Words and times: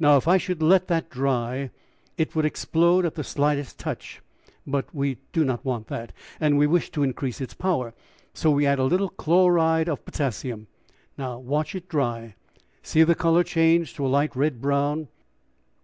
Now, 0.00 0.16
if 0.16 0.26
I 0.26 0.38
should 0.38 0.60
let 0.60 0.88
that 0.88 1.08
dry 1.08 1.70
it 2.18 2.34
would 2.34 2.44
explode 2.44 3.06
at 3.06 3.14
the 3.14 3.22
slightest 3.22 3.78
touch; 3.78 4.20
but 4.66 4.92
we 4.92 5.18
do 5.32 5.44
not 5.44 5.64
want 5.64 5.86
that, 5.86 6.10
and 6.40 6.58
we 6.58 6.66
wish 6.66 6.90
to 6.90 7.04
increase 7.04 7.40
its 7.40 7.54
power, 7.54 7.94
so 8.34 8.50
we 8.50 8.66
add 8.66 8.80
a 8.80 8.84
little 8.84 9.10
chloride 9.10 9.88
of 9.88 10.04
potassium; 10.04 10.66
now 11.16 11.38
watch 11.38 11.76
it 11.76 11.88
dry 11.88 12.34
see 12.82 13.04
the 13.04 13.14
color 13.14 13.44
change 13.44 13.94
to 13.94 14.04
a 14.04 14.08
light 14.10 14.34
red 14.34 14.60
brown. 14.60 15.06